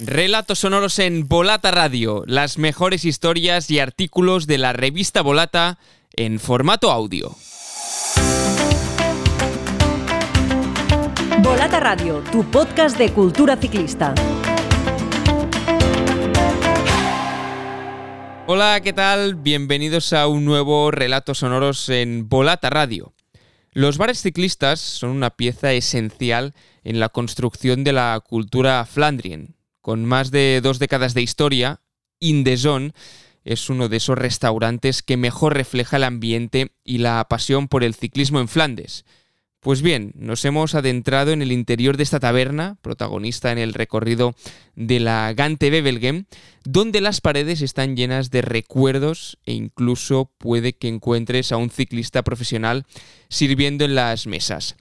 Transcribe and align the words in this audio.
Relatos 0.00 0.58
sonoros 0.58 0.98
en 0.98 1.28
Volata 1.28 1.70
Radio, 1.70 2.24
las 2.26 2.58
mejores 2.58 3.04
historias 3.04 3.70
y 3.70 3.78
artículos 3.78 4.48
de 4.48 4.58
la 4.58 4.72
revista 4.72 5.22
Volata 5.22 5.78
en 6.16 6.40
formato 6.40 6.90
audio. 6.90 7.36
Volata 11.44 11.78
Radio, 11.78 12.24
tu 12.32 12.42
podcast 12.50 12.98
de 12.98 13.12
cultura 13.12 13.56
ciclista. 13.56 14.16
Hola, 18.48 18.80
¿qué 18.82 18.92
tal? 18.92 19.36
Bienvenidos 19.36 20.12
a 20.12 20.26
un 20.26 20.44
nuevo 20.44 20.90
Relatos 20.90 21.38
sonoros 21.38 21.88
en 21.88 22.28
Volata 22.28 22.68
Radio. 22.68 23.14
Los 23.70 23.96
bares 23.96 24.20
ciclistas 24.20 24.80
son 24.80 25.10
una 25.10 25.30
pieza 25.30 25.72
esencial 25.72 26.52
en 26.82 26.98
la 26.98 27.10
construcción 27.10 27.84
de 27.84 27.92
la 27.92 28.20
cultura 28.26 28.84
flandrien, 28.86 29.54
con 29.84 30.06
más 30.06 30.30
de 30.30 30.62
dos 30.62 30.78
décadas 30.78 31.12
de 31.12 31.20
historia, 31.20 31.82
Indezón 32.18 32.94
es 33.44 33.68
uno 33.68 33.90
de 33.90 33.98
esos 33.98 34.16
restaurantes 34.16 35.02
que 35.02 35.18
mejor 35.18 35.52
refleja 35.52 35.98
el 35.98 36.04
ambiente 36.04 36.72
y 36.84 36.98
la 36.98 37.22
pasión 37.28 37.68
por 37.68 37.84
el 37.84 37.94
ciclismo 37.94 38.40
en 38.40 38.48
Flandes. 38.48 39.04
Pues 39.60 39.82
bien, 39.82 40.12
nos 40.16 40.46
hemos 40.46 40.74
adentrado 40.74 41.32
en 41.32 41.42
el 41.42 41.52
interior 41.52 41.98
de 41.98 42.02
esta 42.02 42.18
taberna, 42.18 42.78
protagonista 42.80 43.52
en 43.52 43.58
el 43.58 43.74
recorrido 43.74 44.34
de 44.74 45.00
la 45.00 45.30
Gante 45.34 45.68
Bebelgem, 45.68 46.24
donde 46.64 47.02
las 47.02 47.20
paredes 47.20 47.60
están 47.60 47.94
llenas 47.94 48.30
de 48.30 48.40
recuerdos 48.40 49.36
e 49.44 49.52
incluso 49.52 50.32
puede 50.38 50.72
que 50.72 50.88
encuentres 50.88 51.52
a 51.52 51.58
un 51.58 51.68
ciclista 51.68 52.22
profesional 52.22 52.86
sirviendo 53.28 53.84
en 53.84 53.96
las 53.96 54.26
mesas. 54.26 54.76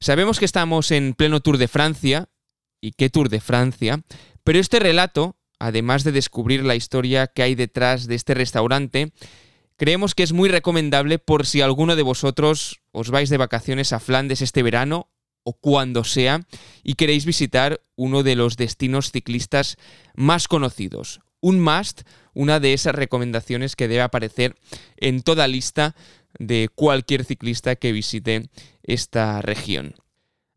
Sabemos 0.00 0.40
que 0.40 0.46
estamos 0.46 0.90
en 0.90 1.14
pleno 1.14 1.38
Tour 1.38 1.58
de 1.58 1.68
Francia, 1.68 2.28
y 2.80 2.92
qué 2.92 3.10
Tour 3.10 3.28
de 3.28 3.40
Francia, 3.40 4.02
pero 4.48 4.60
este 4.60 4.78
relato, 4.78 5.36
además 5.58 6.04
de 6.04 6.12
descubrir 6.12 6.64
la 6.64 6.74
historia 6.74 7.26
que 7.26 7.42
hay 7.42 7.54
detrás 7.54 8.06
de 8.06 8.14
este 8.14 8.32
restaurante, 8.32 9.12
creemos 9.76 10.14
que 10.14 10.22
es 10.22 10.32
muy 10.32 10.48
recomendable 10.48 11.18
por 11.18 11.44
si 11.44 11.60
alguno 11.60 11.96
de 11.96 12.02
vosotros 12.02 12.80
os 12.90 13.10
vais 13.10 13.28
de 13.28 13.36
vacaciones 13.36 13.92
a 13.92 14.00
Flandes 14.00 14.40
este 14.40 14.62
verano 14.62 15.10
o 15.42 15.52
cuando 15.52 16.02
sea 16.02 16.46
y 16.82 16.94
queréis 16.94 17.26
visitar 17.26 17.82
uno 17.94 18.22
de 18.22 18.36
los 18.36 18.56
destinos 18.56 19.12
ciclistas 19.12 19.76
más 20.14 20.48
conocidos. 20.48 21.20
Un 21.42 21.60
must, 21.60 22.04
una 22.32 22.58
de 22.58 22.72
esas 22.72 22.94
recomendaciones 22.94 23.76
que 23.76 23.86
debe 23.86 24.00
aparecer 24.00 24.56
en 24.96 25.20
toda 25.20 25.46
lista 25.46 25.94
de 26.38 26.70
cualquier 26.74 27.26
ciclista 27.26 27.76
que 27.76 27.92
visite 27.92 28.48
esta 28.82 29.42
región. 29.42 29.94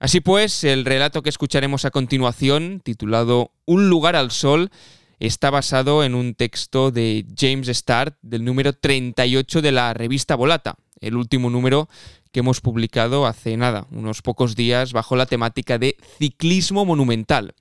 Así 0.01 0.19
pues, 0.19 0.63
el 0.63 0.83
relato 0.83 1.21
que 1.21 1.29
escucharemos 1.29 1.85
a 1.85 1.91
continuación, 1.91 2.81
titulado 2.83 3.51
Un 3.65 3.87
lugar 3.87 4.15
al 4.15 4.31
sol, 4.31 4.71
está 5.19 5.51
basado 5.51 6.03
en 6.03 6.15
un 6.15 6.33
texto 6.33 6.89
de 6.89 7.23
James 7.37 7.67
Start 7.67 8.17
del 8.23 8.43
número 8.43 8.73
38 8.73 9.61
de 9.61 9.71
la 9.71 9.93
revista 9.93 10.33
Volata, 10.33 10.73
el 11.01 11.15
último 11.15 11.51
número 11.51 11.87
que 12.31 12.39
hemos 12.39 12.61
publicado 12.61 13.27
hace 13.27 13.55
nada, 13.57 13.85
unos 13.91 14.23
pocos 14.23 14.55
días, 14.55 14.91
bajo 14.91 15.15
la 15.15 15.27
temática 15.27 15.77
de 15.77 15.97
ciclismo 16.17 16.83
monumental. 16.83 17.53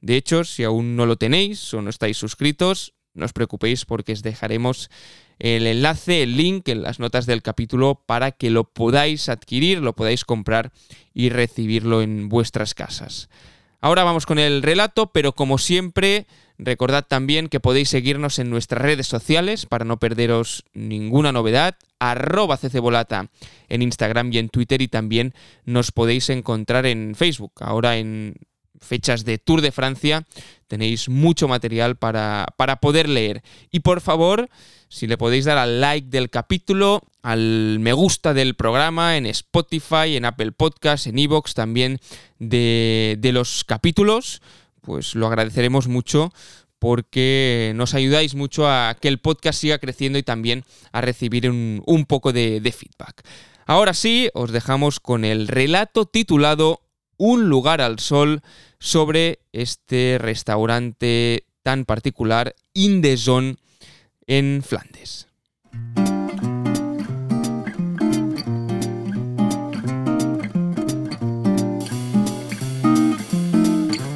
De 0.00 0.16
hecho, 0.16 0.42
si 0.42 0.64
aún 0.64 0.96
no 0.96 1.06
lo 1.06 1.14
tenéis 1.14 1.72
o 1.74 1.80
no 1.80 1.90
estáis 1.90 2.16
suscritos, 2.16 2.94
no 3.14 3.24
os 3.24 3.32
preocupéis 3.32 3.84
porque 3.84 4.14
os 4.14 4.22
dejaremos 4.22 4.90
el 5.38 5.66
enlace, 5.66 6.22
el 6.22 6.36
link 6.36 6.68
en 6.68 6.82
las 6.82 6.98
notas 6.98 7.26
del 7.26 7.42
capítulo 7.42 8.02
para 8.06 8.32
que 8.32 8.50
lo 8.50 8.64
podáis 8.64 9.28
adquirir, 9.28 9.80
lo 9.80 9.94
podáis 9.94 10.24
comprar 10.24 10.72
y 11.14 11.30
recibirlo 11.30 12.02
en 12.02 12.28
vuestras 12.28 12.74
casas. 12.74 13.28
Ahora 13.80 14.02
vamos 14.02 14.26
con 14.26 14.40
el 14.40 14.62
relato, 14.62 15.12
pero 15.12 15.32
como 15.32 15.56
siempre, 15.56 16.26
recordad 16.58 17.06
también 17.06 17.48
que 17.48 17.60
podéis 17.60 17.88
seguirnos 17.88 18.40
en 18.40 18.50
nuestras 18.50 18.82
redes 18.82 19.06
sociales 19.06 19.66
para 19.66 19.84
no 19.84 19.98
perderos 19.98 20.64
ninguna 20.74 21.30
novedad, 21.30 21.76
arroba 22.00 22.58
en 23.68 23.82
Instagram 23.82 24.32
y 24.32 24.38
en 24.38 24.48
Twitter 24.48 24.82
y 24.82 24.88
también 24.88 25.32
nos 25.64 25.92
podéis 25.92 26.28
encontrar 26.30 26.86
en 26.86 27.14
Facebook. 27.14 27.52
Ahora 27.60 27.98
en 27.98 28.34
fechas 28.80 29.24
de 29.24 29.38
Tour 29.38 29.60
de 29.60 29.72
Francia 29.72 30.24
tenéis 30.66 31.08
mucho 31.08 31.48
material 31.48 31.96
para, 31.96 32.46
para 32.56 32.80
poder 32.80 33.08
leer. 33.08 33.42
Y 33.70 33.80
por 33.80 34.00
favor, 34.00 34.48
si 34.88 35.06
le 35.06 35.16
podéis 35.16 35.46
dar 35.46 35.58
al 35.58 35.80
like 35.80 36.08
del 36.08 36.30
capítulo, 36.30 37.02
al 37.22 37.78
me 37.80 37.92
gusta 37.92 38.34
del 38.34 38.54
programa 38.54 39.16
en 39.16 39.26
Spotify, 39.26 40.16
en 40.16 40.24
Apple 40.24 40.52
Podcasts, 40.52 41.06
en 41.06 41.18
Evox 41.18 41.54
también 41.54 41.98
de, 42.38 43.16
de 43.18 43.32
los 43.32 43.64
capítulos, 43.64 44.42
pues 44.82 45.14
lo 45.14 45.26
agradeceremos 45.26 45.88
mucho 45.88 46.32
porque 46.78 47.72
nos 47.74 47.94
ayudáis 47.94 48.34
mucho 48.34 48.68
a 48.68 48.96
que 49.00 49.08
el 49.08 49.18
podcast 49.18 49.60
siga 49.60 49.78
creciendo 49.78 50.18
y 50.18 50.22
también 50.22 50.64
a 50.92 51.00
recibir 51.00 51.50
un, 51.50 51.82
un 51.86 52.06
poco 52.06 52.32
de, 52.32 52.60
de 52.60 52.72
feedback. 52.72 53.22
Ahora 53.66 53.92
sí, 53.94 54.30
os 54.32 54.52
dejamos 54.52 55.00
con 55.00 55.24
el 55.24 55.48
relato 55.48 56.06
titulado 56.06 56.80
Un 57.20 57.48
lugar 57.48 57.80
al 57.80 57.98
sol 57.98 58.42
sobre 58.78 59.40
este 59.50 60.18
restaurante 60.20 61.46
tan 61.64 61.84
particular, 61.84 62.54
In 62.74 63.02
the 63.02 63.16
Zone, 63.16 63.56
en 64.28 64.62
Flandes. 64.64 65.26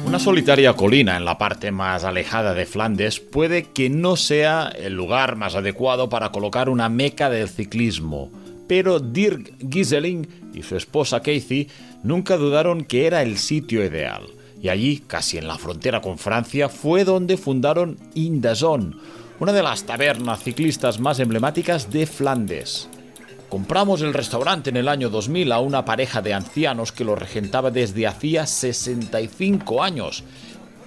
Una 0.07 0.19
solitaria 0.19 0.73
colina 0.73 1.17
en 1.17 1.25
la 1.25 1.37
parte 1.37 1.71
más 1.71 2.05
alejada 2.05 2.53
de 2.53 2.65
Flandes 2.65 3.19
puede 3.19 3.63
que 3.71 3.89
no 3.89 4.15
sea 4.15 4.71
el 4.77 4.93
lugar 4.93 5.35
más 5.35 5.55
adecuado 5.55 6.07
para 6.07 6.31
colocar 6.31 6.69
una 6.69 6.87
meca 6.87 7.29
del 7.29 7.49
ciclismo, 7.49 8.31
pero 8.69 9.01
Dirk 9.01 9.55
Gieseling 9.69 10.42
y 10.53 10.63
su 10.63 10.75
esposa 10.75 11.21
Casey 11.21 11.67
nunca 12.03 12.37
dudaron 12.37 12.83
que 12.83 13.07
era 13.07 13.21
el 13.21 13.37
sitio 13.37 13.83
ideal. 13.83 14.27
Y 14.61 14.69
allí, 14.69 15.03
casi 15.05 15.37
en 15.37 15.47
la 15.47 15.57
frontera 15.57 16.01
con 16.01 16.17
Francia, 16.17 16.69
fue 16.69 17.03
donde 17.03 17.35
fundaron 17.37 17.97
Indazón, 18.13 18.99
una 19.39 19.51
de 19.51 19.61
las 19.63 19.83
tabernas 19.83 20.41
ciclistas 20.41 20.99
más 20.99 21.19
emblemáticas 21.19 21.91
de 21.91 22.05
Flandes. 22.05 22.87
Compramos 23.49 24.01
el 24.01 24.13
restaurante 24.13 24.69
en 24.69 24.77
el 24.77 24.87
año 24.87 25.09
2000 25.09 25.51
a 25.51 25.59
una 25.59 25.85
pareja 25.85 26.21
de 26.21 26.33
ancianos 26.33 26.91
que 26.91 27.03
lo 27.03 27.15
regentaba 27.15 27.71
desde 27.71 28.07
hacía 28.07 28.47
65 28.47 29.83
años. 29.83 30.23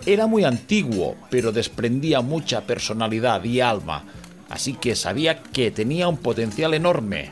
Era 0.04 0.26
muy 0.26 0.44
antiguo, 0.44 1.14
pero 1.30 1.52
desprendía 1.52 2.22
mucha 2.22 2.62
personalidad 2.62 3.44
y 3.44 3.60
alma, 3.60 4.04
así 4.48 4.72
que 4.72 4.96
sabía 4.96 5.42
que 5.42 5.70
tenía 5.70 6.08
un 6.08 6.16
potencial 6.16 6.74
enorme. 6.74 7.30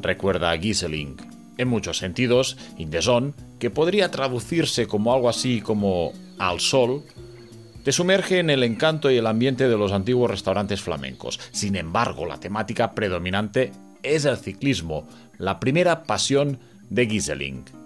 Recuerda 0.00 0.50
a 0.50 0.58
Gieseling. 0.58 1.35
En 1.58 1.68
muchos 1.68 1.98
sentidos, 1.98 2.56
Indeson, 2.76 3.34
que 3.58 3.70
podría 3.70 4.10
traducirse 4.10 4.86
como 4.86 5.14
algo 5.14 5.28
así 5.28 5.60
como 5.60 6.12
al 6.38 6.60
sol, 6.60 7.02
te 7.82 7.92
sumerge 7.92 8.40
en 8.40 8.50
el 8.50 8.62
encanto 8.64 9.10
y 9.10 9.16
el 9.16 9.26
ambiente 9.26 9.68
de 9.68 9.78
los 9.78 9.92
antiguos 9.92 10.30
restaurantes 10.30 10.80
flamencos. 10.80 11.38
Sin 11.52 11.76
embargo, 11.76 12.26
la 12.26 12.40
temática 12.40 12.94
predominante 12.94 13.70
es 14.02 14.24
el 14.24 14.36
ciclismo, 14.36 15.06
la 15.38 15.60
primera 15.60 16.02
pasión 16.02 16.58
de 16.90 17.06
Gieseling. 17.06 17.85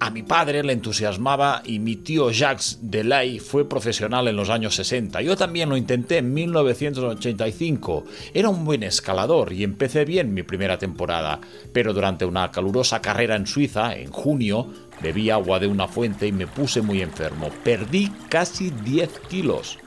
A 0.00 0.10
mi 0.10 0.22
padre 0.22 0.62
le 0.62 0.72
entusiasmaba 0.74 1.62
y 1.64 1.80
mi 1.80 1.96
tío 1.96 2.30
Jacques 2.30 2.78
Delay 2.82 3.40
fue 3.40 3.68
profesional 3.68 4.28
en 4.28 4.36
los 4.36 4.48
años 4.48 4.76
60. 4.76 5.20
Yo 5.22 5.36
también 5.36 5.68
lo 5.68 5.76
intenté 5.76 6.18
en 6.18 6.32
1985. 6.32 8.04
Era 8.32 8.48
un 8.48 8.64
buen 8.64 8.84
escalador 8.84 9.52
y 9.52 9.64
empecé 9.64 10.04
bien 10.04 10.32
mi 10.32 10.44
primera 10.44 10.78
temporada, 10.78 11.40
pero 11.72 11.92
durante 11.92 12.24
una 12.24 12.52
calurosa 12.52 13.02
carrera 13.02 13.34
en 13.34 13.48
Suiza, 13.48 13.96
en 13.96 14.12
junio, 14.12 14.72
bebí 15.02 15.30
agua 15.30 15.58
de 15.58 15.66
una 15.66 15.88
fuente 15.88 16.28
y 16.28 16.32
me 16.32 16.46
puse 16.46 16.80
muy 16.80 17.02
enfermo. 17.02 17.50
Perdí 17.64 18.12
casi 18.28 18.70
10 18.70 19.20
kilos. 19.28 19.78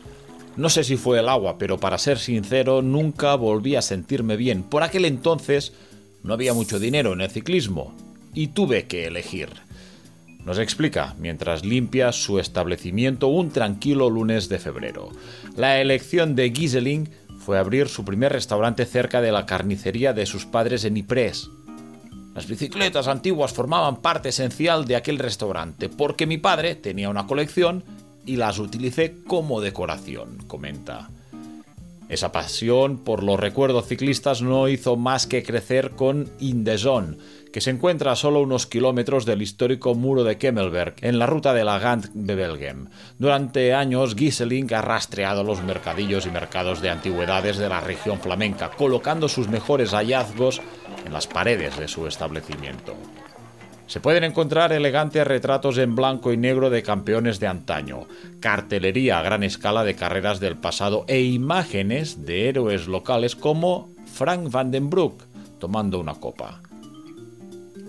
No 0.57 0.67
sé 0.67 0.83
si 0.83 0.97
fue 0.97 1.19
el 1.19 1.29
agua, 1.29 1.57
pero 1.57 1.79
para 1.79 1.97
ser 1.97 2.19
sincero, 2.19 2.81
nunca 2.81 3.35
volví 3.35 3.77
a 3.77 3.81
sentirme 3.81 4.35
bien. 4.35 4.63
Por 4.63 4.83
aquel 4.83 5.05
entonces 5.05 5.71
no 6.21 6.33
había 6.33 6.53
mucho 6.53 6.79
dinero 6.79 7.13
en 7.13 7.21
el 7.21 7.31
ciclismo 7.31 7.95
y 8.33 8.47
tuve 8.47 8.87
que 8.87 9.05
elegir. 9.05 9.49
Nos 10.45 10.57
explica 10.57 11.15
mientras 11.19 11.63
limpia 11.63 12.11
su 12.11 12.39
establecimiento 12.39 13.27
un 13.27 13.51
tranquilo 13.51 14.09
lunes 14.09 14.49
de 14.49 14.59
febrero. 14.59 15.09
La 15.55 15.79
elección 15.79 16.35
de 16.35 16.51
Gieseling 16.51 17.09
fue 17.37 17.57
abrir 17.57 17.89
su 17.89 18.03
primer 18.05 18.31
restaurante 18.31 18.85
cerca 18.85 19.21
de 19.21 19.31
la 19.31 19.45
carnicería 19.45 20.13
de 20.13 20.25
sus 20.25 20.45
padres 20.45 20.83
en 20.85 20.97
Ypres. 20.97 21.49
Las 22.33 22.47
bicicletas 22.47 23.07
antiguas 23.07 23.53
formaban 23.53 23.97
parte 23.97 24.29
esencial 24.29 24.85
de 24.85 24.95
aquel 24.95 25.19
restaurante 25.19 25.89
porque 25.89 26.25
mi 26.25 26.37
padre 26.37 26.75
tenía 26.75 27.09
una 27.09 27.27
colección 27.27 27.83
y 28.25 28.37
las 28.37 28.59
utilicé 28.59 29.17
como 29.27 29.61
decoración, 29.61 30.37
comenta. 30.47 31.09
Esa 32.07 32.31
pasión 32.31 32.97
por 32.97 33.23
los 33.23 33.39
recuerdos 33.39 33.87
ciclistas 33.87 34.41
no 34.41 34.67
hizo 34.67 34.97
más 34.97 35.27
que 35.27 35.43
crecer 35.43 35.91
con 35.91 36.29
Indezón, 36.39 37.17
que 37.51 37.61
se 37.61 37.69
encuentra 37.69 38.11
a 38.11 38.15
solo 38.15 38.41
unos 38.41 38.65
kilómetros 38.65 39.25
del 39.25 39.41
histórico 39.41 39.93
muro 39.95 40.23
de 40.23 40.37
Kemmelberg, 40.37 40.95
en 41.01 41.19
la 41.19 41.25
ruta 41.25 41.53
de 41.53 41.63
la 41.63 41.79
Gant 41.79 42.07
Bebelgem. 42.13 42.87
Durante 43.19 43.73
años, 43.73 44.15
Gieseling 44.15 44.73
ha 44.73 44.81
rastreado 44.81 45.43
los 45.43 45.63
mercadillos 45.63 46.25
y 46.25 46.31
mercados 46.31 46.81
de 46.81 46.89
antigüedades 46.89 47.57
de 47.57 47.69
la 47.69 47.81
región 47.81 48.19
flamenca, 48.19 48.71
colocando 48.71 49.27
sus 49.27 49.47
mejores 49.47 49.91
hallazgos 49.91 50.61
en 51.05 51.13
las 51.13 51.27
paredes 51.27 51.77
de 51.77 51.87
su 51.87 52.07
establecimiento. 52.07 52.95
Se 53.87 53.99
pueden 53.99 54.23
encontrar 54.23 54.71
elegantes 54.71 55.27
retratos 55.27 55.77
en 55.77 55.97
blanco 55.97 56.31
y 56.31 56.37
negro 56.37 56.69
de 56.69 56.81
campeones 56.81 57.41
de 57.41 57.47
antaño, 57.47 58.07
cartelería 58.39 59.19
a 59.19 59.21
gran 59.21 59.43
escala 59.43 59.83
de 59.83 59.95
carreras 59.95 60.39
del 60.39 60.55
pasado 60.55 61.03
e 61.09 61.19
imágenes 61.19 62.25
de 62.25 62.47
héroes 62.47 62.87
locales 62.87 63.35
como 63.35 63.89
Frank 64.05 64.49
van 64.49 64.71
den 64.71 64.89
Broek 64.89 65.25
tomando 65.59 65.99
una 65.99 66.15
copa. 66.15 66.61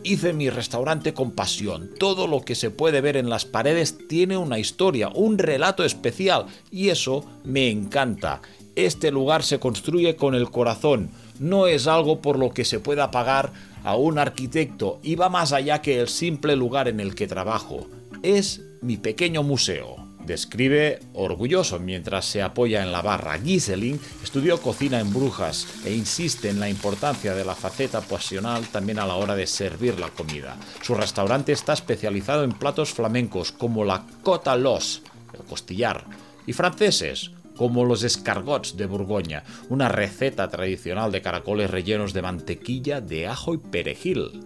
Hice 0.04 0.32
mi 0.32 0.50
restaurante 0.50 1.14
con 1.14 1.31
pasión. 1.31 1.90
Todo 1.99 2.26
lo 2.26 2.40
que 2.40 2.56
se 2.56 2.70
puede 2.70 3.00
ver 3.00 3.16
en 3.16 3.31
las 3.31 3.44
paredes 3.44 4.08
tiene 4.08 4.37
una 4.37 4.58
historia, 4.58 5.10
un 5.14 5.38
relato 5.38 5.84
especial, 5.84 6.46
y 6.72 6.88
eso 6.88 7.25
me 7.44 7.70
encanta. 7.70 8.43
Este 8.75 9.12
lugar 9.12 9.44
se 9.44 9.60
construye 9.60 10.16
con 10.16 10.34
el 10.34 10.50
corazón, 10.50 11.10
no 11.38 11.66
es 11.66 11.87
algo 11.87 12.20
por 12.20 12.38
lo 12.38 12.50
que 12.50 12.64
se 12.64 12.81
pueda 12.81 13.10
pagar 13.10 13.52
a 13.84 13.96
un 13.96 14.19
arquitecto 14.19 14.99
y 15.02 15.14
va 15.14 15.28
más 15.28 15.52
allá 15.52 15.82
que 15.82 16.00
el 16.00 16.08
simple 16.08 16.56
lugar 16.56 16.88
en 16.88 16.99
el 16.99 17.14
que 17.14 17.26
trabajo. 17.26 17.87
Es 18.22 18.60
mi 18.81 18.96
pequeño 18.96 19.43
museo. 19.43 20.12
Describe 20.27 21.01
orgulloso 21.15 21.79
mientras 21.81 22.25
se 22.25 22.43
apoya 22.43 22.83
en 22.83 22.93
la 22.93 23.03
barra. 23.03 23.39
Giselin 23.39 24.01
estudió 24.23 24.61
cocina 24.61 25.01
en 25.01 25.13
Brujas 25.13 25.67
e 25.85 25.93
insiste 25.93 26.49
en 26.49 26.61
la 26.61 26.69
importancia 26.69 27.35
de 27.35 27.45
la 27.45 27.55
faceta 27.55 28.01
pasional 28.01 28.67
también 28.69 28.99
a 28.99 29.07
la 29.07 29.17
hora 29.17 29.35
de 29.35 29.47
servir 29.47 29.99
la 29.99 30.11
comida. 30.11 30.57
Su 30.83 30.95
restaurante 30.95 31.53
está 31.53 31.73
especializado 31.73 32.45
en 32.45 32.53
platos 32.53 32.91
flamencos 32.91 33.51
como 33.51 33.85
la 33.85 34.07
cota 34.23 34.55
los, 34.57 35.03
el 35.33 35.45
costillar, 35.45 36.05
y 36.47 36.53
franceses 36.53 37.33
como 37.57 37.85
los 37.85 38.03
escargots 38.03 38.77
de 38.77 38.87
Borgoña, 38.87 39.45
una 39.69 39.89
receta 39.89 40.49
tradicional 40.49 41.13
de 41.13 41.23
caracoles 41.23 41.71
rellenos 41.71 42.13
de 42.13 42.23
mantequilla 42.23 43.01
de 43.01 43.27
ajo 43.27 43.55
y 43.55 43.59
perejil. 43.59 44.43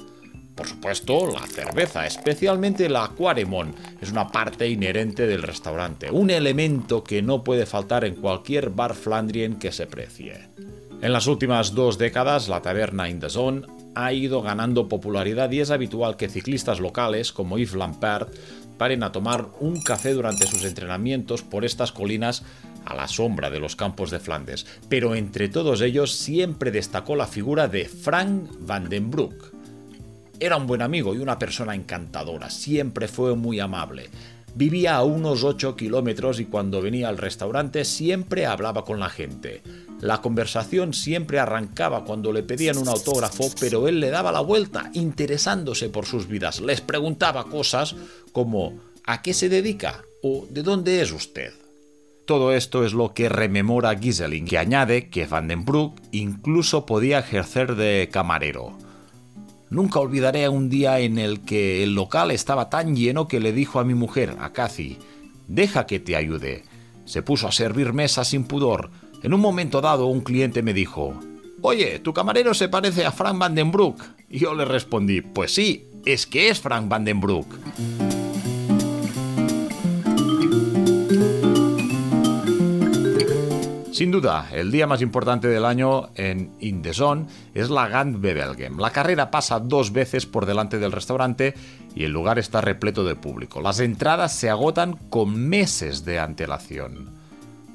Por 0.56 0.66
supuesto, 0.66 1.26
la 1.30 1.46
cerveza, 1.46 2.06
especialmente 2.06 2.88
la 2.88 3.08
Quaremont, 3.08 3.76
es 4.00 4.10
una 4.10 4.28
parte 4.28 4.66
inherente 4.66 5.26
del 5.26 5.42
restaurante, 5.42 6.10
un 6.10 6.30
elemento 6.30 7.04
que 7.04 7.20
no 7.20 7.44
puede 7.44 7.66
faltar 7.66 8.06
en 8.06 8.14
cualquier 8.14 8.70
bar 8.70 8.94
flandrien 8.94 9.58
que 9.58 9.70
se 9.70 9.86
precie. 9.86 10.48
En 11.02 11.12
las 11.12 11.26
últimas 11.26 11.74
dos 11.74 11.98
décadas, 11.98 12.48
la 12.48 12.62
taberna 12.62 13.10
In 13.10 13.20
the 13.20 13.28
Zone 13.28 13.66
ha 13.94 14.14
ido 14.14 14.40
ganando 14.40 14.88
popularidad 14.88 15.50
y 15.50 15.60
es 15.60 15.70
habitual 15.70 16.16
que 16.16 16.30
ciclistas 16.30 16.80
locales 16.80 17.32
como 17.32 17.58
Yves 17.58 17.74
Lampert 17.74 18.34
paren 18.78 19.02
a 19.02 19.12
tomar 19.12 19.48
un 19.60 19.82
café 19.82 20.14
durante 20.14 20.46
sus 20.46 20.64
entrenamientos 20.64 21.42
por 21.42 21.66
estas 21.66 21.92
colinas 21.92 22.44
a 22.86 22.94
la 22.94 23.08
sombra 23.08 23.50
de 23.50 23.60
los 23.60 23.76
campos 23.76 24.10
de 24.10 24.20
Flandes, 24.20 24.66
pero 24.88 25.14
entre 25.14 25.50
todos 25.50 25.82
ellos 25.82 26.14
siempre 26.14 26.70
destacó 26.70 27.14
la 27.14 27.26
figura 27.26 27.68
de 27.68 27.86
Frank 27.86 28.48
van 28.60 28.88
den 28.88 29.10
Broek. 29.10 29.55
Era 30.38 30.56
un 30.56 30.66
buen 30.66 30.82
amigo 30.82 31.14
y 31.14 31.18
una 31.18 31.38
persona 31.38 31.74
encantadora, 31.74 32.50
siempre 32.50 33.08
fue 33.08 33.34
muy 33.34 33.58
amable. 33.58 34.10
Vivía 34.54 34.96
a 34.96 35.04
unos 35.04 35.44
8 35.44 35.76
kilómetros 35.76 36.40
y 36.40 36.46
cuando 36.46 36.80
venía 36.80 37.08
al 37.08 37.18
restaurante 37.18 37.84
siempre 37.84 38.46
hablaba 38.46 38.84
con 38.84 38.98
la 38.98 39.10
gente. 39.10 39.62
La 40.00 40.22
conversación 40.22 40.94
siempre 40.94 41.38
arrancaba 41.38 42.04
cuando 42.04 42.32
le 42.32 42.42
pedían 42.42 42.78
un 42.78 42.88
autógrafo, 42.88 43.50
pero 43.60 43.88
él 43.88 44.00
le 44.00 44.10
daba 44.10 44.32
la 44.32 44.40
vuelta, 44.40 44.90
interesándose 44.94 45.88
por 45.88 46.06
sus 46.06 46.26
vidas. 46.26 46.60
Les 46.60 46.80
preguntaba 46.80 47.44
cosas 47.44 47.96
como 48.32 48.74
¿a 49.04 49.22
qué 49.22 49.34
se 49.34 49.48
dedica? 49.48 50.02
o 50.22 50.46
¿de 50.50 50.62
dónde 50.62 51.00
es 51.02 51.12
usted? 51.12 51.52
Todo 52.26 52.52
esto 52.52 52.84
es 52.84 52.92
lo 52.92 53.14
que 53.14 53.28
rememora 53.28 53.96
Giselin, 53.96 54.46
que 54.46 54.58
añade 54.58 55.08
que 55.10 55.26
Van 55.26 55.48
den 55.48 55.64
Broek 55.64 56.00
incluso 56.10 56.84
podía 56.84 57.20
ejercer 57.20 57.76
de 57.76 58.08
camarero. 58.10 58.76
Nunca 59.68 59.98
olvidaré 59.98 60.48
un 60.48 60.68
día 60.68 61.00
en 61.00 61.18
el 61.18 61.40
que 61.40 61.82
el 61.82 61.94
local 61.94 62.30
estaba 62.30 62.70
tan 62.70 62.94
lleno 62.94 63.26
que 63.26 63.40
le 63.40 63.52
dijo 63.52 63.80
a 63.80 63.84
mi 63.84 63.94
mujer, 63.94 64.36
a 64.38 64.52
Cathy, 64.52 64.98
deja 65.48 65.86
que 65.86 65.98
te 65.98 66.14
ayude. 66.14 66.62
Se 67.04 67.22
puso 67.22 67.48
a 67.48 67.52
servir 67.52 67.92
mesas 67.92 68.28
sin 68.28 68.44
pudor. 68.44 68.90
En 69.22 69.34
un 69.34 69.40
momento 69.40 69.80
dado 69.80 70.06
un 70.06 70.20
cliente 70.20 70.62
me 70.62 70.72
dijo, 70.72 71.18
Oye, 71.62 71.98
tu 71.98 72.12
camarero 72.12 72.54
se 72.54 72.68
parece 72.68 73.04
a 73.04 73.12
Frank 73.12 73.38
Van 73.38 73.54
den 73.54 73.72
Broek. 73.72 74.00
Y 74.30 74.38
yo 74.38 74.54
le 74.54 74.64
respondí, 74.64 75.20
pues 75.20 75.54
sí, 75.54 75.88
es 76.04 76.26
que 76.26 76.48
es 76.48 76.60
Frank 76.60 76.88
Van 76.88 77.04
Sin 83.96 84.10
duda, 84.10 84.50
el 84.52 84.70
día 84.70 84.87
más 84.87 85.00
importante 85.00 85.48
del 85.48 85.64
año 85.64 86.10
en 86.16 86.50
Indezon 86.60 87.28
es 87.54 87.70
la 87.70 87.88
Gand 87.88 88.20
Bebelgem. 88.20 88.78
La 88.78 88.90
carrera 88.90 89.31
pasa 89.31 89.58
dos 89.58 89.90
veces 89.90 90.26
por 90.26 90.44
delante 90.44 90.78
del 90.78 90.93
restaurante 90.93 91.54
y 91.94 92.04
el 92.04 92.12
lugar 92.12 92.38
está 92.38 92.60
repleto 92.60 93.04
de 93.04 93.16
público. 93.16 93.62
Las 93.62 93.81
entradas 93.81 94.34
se 94.34 94.50
agotan 94.50 94.98
con 95.08 95.48
meses 95.48 96.04
de 96.04 96.19
antelación 96.19 97.15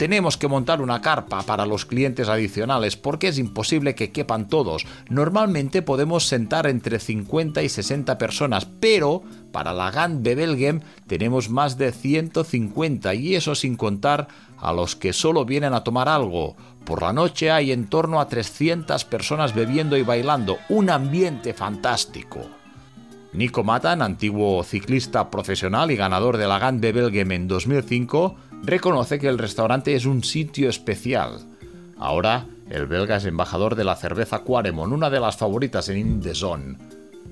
tenemos 0.01 0.35
que 0.35 0.47
montar 0.47 0.81
una 0.81 0.99
carpa 0.99 1.43
para 1.43 1.67
los 1.67 1.85
clientes 1.85 2.27
adicionales 2.27 2.97
porque 2.97 3.27
es 3.27 3.37
imposible 3.37 3.93
que 3.93 4.11
quepan 4.11 4.47
todos. 4.47 4.87
Normalmente 5.09 5.83
podemos 5.83 6.25
sentar 6.25 6.65
entre 6.65 6.97
50 6.97 7.61
y 7.61 7.69
60 7.69 8.17
personas, 8.17 8.65
pero 8.65 9.21
para 9.51 9.73
la 9.73 9.91
Gand 9.91 10.23
Bebelgem 10.23 10.81
tenemos 11.05 11.51
más 11.51 11.77
de 11.77 11.91
150 11.91 13.13
y 13.13 13.35
eso 13.35 13.53
sin 13.53 13.75
contar 13.77 14.27
a 14.57 14.73
los 14.73 14.95
que 14.95 15.13
solo 15.13 15.45
vienen 15.45 15.75
a 15.75 15.83
tomar 15.83 16.09
algo. 16.09 16.55
Por 16.83 17.03
la 17.03 17.13
noche 17.13 17.51
hay 17.51 17.71
en 17.71 17.85
torno 17.85 18.19
a 18.19 18.27
300 18.27 19.05
personas 19.05 19.53
bebiendo 19.53 19.97
y 19.97 20.01
bailando, 20.01 20.57
un 20.69 20.89
ambiente 20.89 21.53
fantástico. 21.53 22.47
Nico 23.33 23.63
Matan, 23.63 24.01
antiguo 24.01 24.63
ciclista 24.63 25.29
profesional 25.29 25.91
y 25.91 25.95
ganador 25.95 26.37
de 26.37 26.47
la 26.47 26.57
Gand 26.57 26.81
Bebelgem 26.81 27.31
en 27.33 27.47
2005, 27.47 28.35
reconoce 28.63 29.19
que 29.19 29.27
el 29.27 29.37
restaurante 29.37 29.95
es 29.95 30.05
un 30.05 30.23
sitio 30.23 30.69
especial. 30.69 31.39
Ahora, 31.97 32.45
el 32.69 32.87
belga 32.87 33.17
es 33.17 33.25
embajador 33.25 33.75
de 33.75 33.83
la 33.83 33.95
cerveza 33.95 34.39
Quaremont, 34.39 34.93
una 34.93 35.09
de 35.09 35.19
las 35.19 35.37
favoritas 35.37 35.89
en 35.89 35.97
Indezon. 35.97 36.77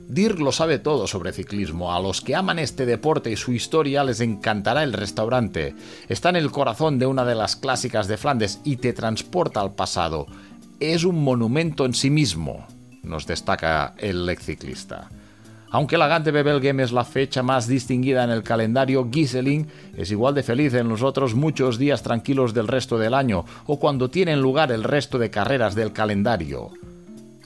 Dirk 0.09 0.39
lo 0.39 0.51
sabe 0.51 0.79
todo 0.79 1.05
sobre 1.05 1.31
ciclismo. 1.31 1.93
A 1.93 1.99
los 1.99 2.21
que 2.21 2.35
aman 2.35 2.57
este 2.57 2.85
deporte 2.85 3.31
y 3.31 3.35
su 3.35 3.53
historia 3.53 4.03
les 4.03 4.21
encantará 4.21 4.83
el 4.83 4.93
restaurante. 4.93 5.75
Está 6.07 6.29
en 6.29 6.35
el 6.35 6.51
corazón 6.51 6.97
de 6.97 7.05
una 7.05 7.25
de 7.25 7.35
las 7.35 7.55
clásicas 7.55 8.07
de 8.07 8.17
Flandes 8.17 8.59
y 8.63 8.77
te 8.77 8.91
transporta 8.93 9.61
al 9.61 9.75
pasado. 9.75 10.25
Es 10.79 11.03
un 11.03 11.23
monumento 11.23 11.85
en 11.85 11.93
sí 11.93 12.09
mismo, 12.09 12.65
nos 13.03 13.27
destaca 13.27 13.93
el 13.97 14.27
ex 14.29 14.45
ciclista. 14.45 15.09
Aunque 15.71 15.97
la 15.97 16.07
Gante 16.07 16.31
Bebelgem 16.31 16.79
es 16.79 16.91
la 16.91 17.03
fecha 17.03 17.43
más 17.43 17.67
distinguida 17.67 18.23
en 18.23 18.31
el 18.31 18.41
calendario, 18.41 19.07
Giseling 19.11 19.67
es 19.95 20.09
igual 20.09 20.33
de 20.33 20.41
feliz 20.41 20.73
en 20.73 20.89
los 20.89 21.03
otros 21.03 21.35
muchos 21.35 21.77
días 21.77 22.01
tranquilos 22.01 22.55
del 22.55 22.67
resto 22.67 22.97
del 22.97 23.13
año 23.13 23.45
o 23.67 23.79
cuando 23.79 24.09
tienen 24.09 24.41
lugar 24.41 24.71
el 24.71 24.83
resto 24.83 25.19
de 25.19 25.29
carreras 25.29 25.75
del 25.75 25.93
calendario. 25.93 26.71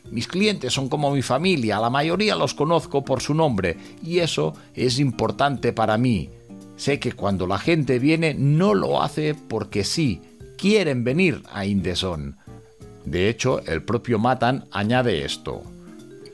Mis 0.10 0.28
clientes 0.28 0.72
son 0.72 0.88
como 0.88 1.12
mi 1.12 1.22
familia, 1.22 1.80
la 1.80 1.90
mayoría 1.90 2.36
los 2.36 2.54
conozco 2.54 3.04
por 3.04 3.22
su 3.22 3.34
nombre 3.34 3.78
y 4.02 4.20
eso 4.20 4.54
es 4.74 5.00
importante 5.00 5.74
para 5.74 5.98
mí. 5.98 6.30
Sé 6.78 7.00
que 7.00 7.12
cuando 7.12 7.46
la 7.46 7.58
gente 7.58 8.00
viene 8.00 8.34
no 8.34 8.74
lo 8.74 9.04
hace 9.04 9.36
porque 9.36 9.84
sí, 9.84 10.22
quieren 10.58 11.04
venir 11.04 11.44
a 11.52 11.66
Indeson. 11.66 12.38
De 13.04 13.28
hecho, 13.28 13.60
el 13.66 13.84
propio 13.84 14.18
Matan 14.18 14.66
añade 14.72 15.26
esto. 15.26 15.62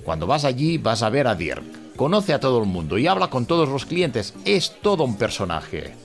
Cuando 0.04 0.28
vas 0.28 0.46
allí 0.46 0.78
vas 0.78 1.02
a 1.02 1.10
ver 1.10 1.26
a 1.28 1.36
Dirk 1.36 1.79
conoce 2.00 2.32
a 2.32 2.40
todo 2.40 2.60
el 2.60 2.66
mundo 2.66 2.98
y 2.98 3.08
habla 3.08 3.30
con 3.30 3.46
todos 3.46 3.68
los 3.68 3.86
clientes. 3.86 4.34
Es 4.46 4.74
todo 4.82 5.04
un 5.04 5.18
personaje. 5.18 5.96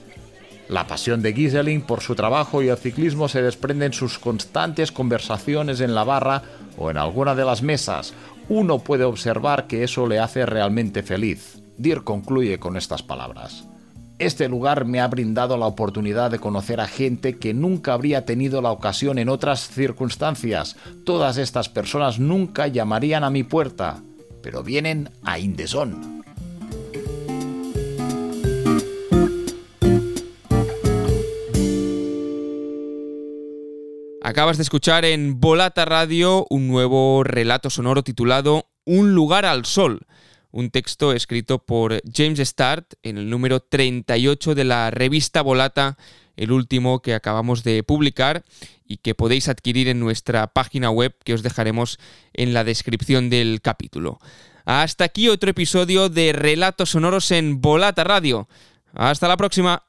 La 0.67 0.87
pasión 0.87 1.21
de 1.21 1.31
Giselin 1.31 1.83
por 1.83 2.01
su 2.01 2.15
trabajo 2.15 2.61
y 2.61 2.67
el 2.67 2.75
ciclismo 2.75 3.29
se 3.29 3.41
desprende 3.41 3.85
en 3.85 3.93
sus 3.93 4.19
constantes 4.19 4.91
conversaciones 4.91 5.79
en 5.79 5.95
la 5.95 6.03
barra 6.03 6.43
o 6.77 6.91
en 6.91 6.97
alguna 6.97 7.33
de 7.33 7.45
las 7.45 7.61
mesas. 7.61 8.13
Uno 8.49 8.79
puede 8.79 9.05
observar 9.05 9.67
que 9.67 9.85
eso 9.85 10.05
le 10.05 10.19
hace 10.19 10.45
realmente 10.45 11.01
feliz. 11.01 11.59
Dir 11.77 12.03
concluye 12.03 12.59
con 12.59 12.75
estas 12.75 13.01
palabras. 13.01 13.63
Este 14.19 14.49
lugar 14.49 14.83
me 14.83 14.99
ha 14.99 15.07
brindado 15.07 15.55
la 15.55 15.67
oportunidad 15.67 16.29
de 16.29 16.39
conocer 16.39 16.81
a 16.81 16.87
gente 16.87 17.37
que 17.37 17.53
nunca 17.53 17.93
habría 17.93 18.25
tenido 18.25 18.61
la 18.61 18.71
ocasión 18.71 19.17
en 19.17 19.29
otras 19.29 19.69
circunstancias. 19.69 20.75
Todas 21.05 21.37
estas 21.37 21.69
personas 21.69 22.19
nunca 22.19 22.67
llamarían 22.67 23.23
a 23.23 23.29
mi 23.29 23.43
puerta 23.43 24.01
pero 24.45 24.61
vienen 24.61 25.09
a 25.23 25.39
Indesón. 25.39 26.23
Acabas 34.21 34.57
de 34.57 34.61
escuchar 34.61 35.03
en 35.03 35.39
Volata 35.39 35.85
Radio 35.85 36.45
un 36.51 36.67
nuevo 36.67 37.23
relato 37.23 37.71
sonoro 37.71 38.03
titulado 38.03 38.67
Un 38.85 39.15
lugar 39.15 39.45
al 39.45 39.65
sol. 39.65 40.05
un 40.51 40.69
texto 40.69 41.11
escrito 41.11 41.65
por 41.65 41.99
James 42.13 42.37
Start 42.37 42.93
en 43.01 43.17
el 43.17 43.31
número 43.31 43.61
38 43.61 44.53
de 44.53 44.63
la 44.63 44.91
revista 44.91 45.41
Volata, 45.41 45.97
el 46.35 46.51
último 46.51 47.01
que 47.01 47.13
acabamos 47.13 47.63
de 47.63 47.83
publicar 47.83 48.43
y 48.87 48.97
que 48.97 49.15
podéis 49.15 49.49
adquirir 49.49 49.87
en 49.87 49.99
nuestra 49.99 50.47
página 50.47 50.89
web 50.89 51.15
que 51.23 51.33
os 51.33 51.43
dejaremos 51.43 51.99
en 52.33 52.53
la 52.53 52.63
descripción 52.63 53.29
del 53.29 53.61
capítulo. 53.61 54.19
Hasta 54.65 55.03
aquí 55.03 55.29
otro 55.29 55.49
episodio 55.49 56.09
de 56.09 56.33
Relatos 56.33 56.91
Sonoros 56.91 57.31
en 57.31 57.61
Volata 57.61 58.03
Radio. 58.03 58.47
Hasta 58.93 59.27
la 59.27 59.37
próxima. 59.37 59.83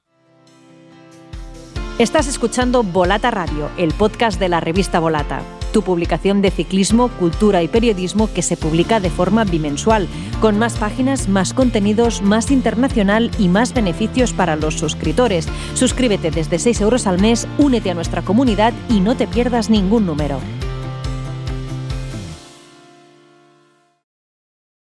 Estás 1.99 2.27
escuchando 2.27 2.83
Volata 2.83 3.31
Radio, 3.31 3.71
el 3.79 3.95
podcast 3.95 4.39
de 4.39 4.51
la 4.51 4.61
revista 4.61 5.01
Volata, 5.01 5.41
tu 5.77 5.83
publicación 5.83 6.41
de 6.41 6.51
ciclismo, 6.51 7.09
cultura 7.09 7.63
y 7.63 7.69
periodismo 7.69 8.33
que 8.33 8.41
se 8.41 8.57
publica 8.57 8.99
de 8.99 9.11
forma 9.11 9.45
bimensual, 9.45 10.09
con 10.41 10.59
más 10.59 10.79
páginas, 10.79 11.29
más 11.29 11.53
contenidos, 11.53 12.23
más 12.23 12.51
internacional 12.51 13.31
y 13.39 13.49
más 13.49 13.75
beneficios 13.75 14.33
para 14.33 14.57
los 14.57 14.79
suscriptores. 14.79 15.47
Suscríbete 15.75 16.31
desde 16.31 16.59
6 16.59 16.81
euros 16.81 17.07
al 17.07 17.21
mes, 17.21 17.47
únete 17.59 17.91
a 17.91 17.95
nuestra 17.95 18.23
comunidad 18.23 18.73
y 18.89 19.01
no 19.01 19.19
te 19.19 19.27
pierdas 19.27 19.69
ningún 19.69 20.07
número. 20.07 20.41